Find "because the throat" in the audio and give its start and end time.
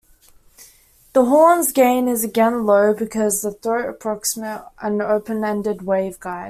2.95-3.87